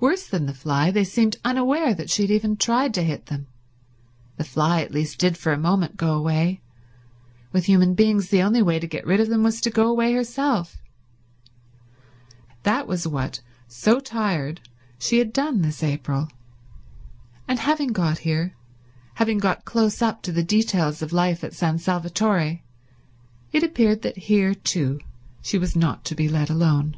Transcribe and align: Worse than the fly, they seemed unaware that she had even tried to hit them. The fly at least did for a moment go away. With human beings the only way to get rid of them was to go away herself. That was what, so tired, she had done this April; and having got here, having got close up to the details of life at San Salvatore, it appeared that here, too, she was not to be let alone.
Worse 0.00 0.28
than 0.28 0.46
the 0.46 0.54
fly, 0.54 0.92
they 0.92 1.02
seemed 1.02 1.38
unaware 1.44 1.92
that 1.92 2.08
she 2.08 2.22
had 2.22 2.30
even 2.30 2.56
tried 2.56 2.94
to 2.94 3.02
hit 3.02 3.26
them. 3.26 3.48
The 4.36 4.44
fly 4.44 4.80
at 4.80 4.92
least 4.92 5.18
did 5.18 5.36
for 5.36 5.52
a 5.52 5.58
moment 5.58 5.96
go 5.96 6.14
away. 6.14 6.60
With 7.50 7.64
human 7.64 7.94
beings 7.94 8.28
the 8.28 8.40
only 8.42 8.62
way 8.62 8.78
to 8.78 8.86
get 8.86 9.04
rid 9.04 9.18
of 9.18 9.28
them 9.28 9.42
was 9.42 9.60
to 9.60 9.70
go 9.70 9.88
away 9.88 10.12
herself. 10.12 10.76
That 12.62 12.86
was 12.86 13.08
what, 13.08 13.40
so 13.66 13.98
tired, 13.98 14.60
she 15.00 15.18
had 15.18 15.32
done 15.32 15.62
this 15.62 15.82
April; 15.82 16.28
and 17.48 17.58
having 17.58 17.88
got 17.90 18.18
here, 18.18 18.54
having 19.14 19.38
got 19.38 19.64
close 19.64 20.00
up 20.00 20.22
to 20.22 20.30
the 20.30 20.44
details 20.44 21.02
of 21.02 21.12
life 21.12 21.42
at 21.42 21.54
San 21.54 21.76
Salvatore, 21.76 22.60
it 23.50 23.64
appeared 23.64 24.02
that 24.02 24.16
here, 24.18 24.54
too, 24.54 25.00
she 25.42 25.58
was 25.58 25.74
not 25.74 26.04
to 26.04 26.14
be 26.14 26.28
let 26.28 26.50
alone. 26.50 26.96